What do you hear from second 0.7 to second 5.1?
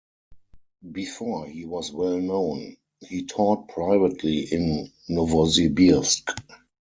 Before he was well-known, he taught privately in